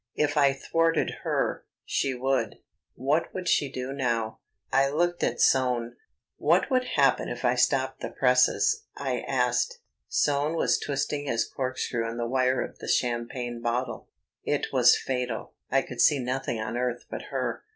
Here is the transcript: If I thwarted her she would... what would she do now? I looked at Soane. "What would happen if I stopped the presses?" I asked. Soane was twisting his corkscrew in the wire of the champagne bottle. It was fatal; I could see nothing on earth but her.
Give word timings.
If 0.15 0.35
I 0.35 0.51
thwarted 0.53 1.11
her 1.21 1.63
she 1.85 2.15
would... 2.15 2.55
what 2.95 3.31
would 3.35 3.47
she 3.47 3.71
do 3.71 3.93
now? 3.93 4.39
I 4.73 4.89
looked 4.89 5.21
at 5.23 5.39
Soane. 5.39 5.95
"What 6.37 6.71
would 6.71 6.85
happen 6.95 7.29
if 7.29 7.45
I 7.45 7.53
stopped 7.53 7.99
the 8.01 8.09
presses?" 8.09 8.85
I 8.97 9.19
asked. 9.19 9.77
Soane 10.07 10.55
was 10.55 10.79
twisting 10.79 11.25
his 11.27 11.45
corkscrew 11.45 12.09
in 12.09 12.17
the 12.17 12.25
wire 12.25 12.63
of 12.65 12.79
the 12.79 12.87
champagne 12.87 13.61
bottle. 13.61 14.07
It 14.43 14.73
was 14.73 14.97
fatal; 14.97 15.53
I 15.69 15.83
could 15.83 16.01
see 16.01 16.17
nothing 16.17 16.59
on 16.59 16.77
earth 16.77 17.05
but 17.07 17.25
her. 17.29 17.63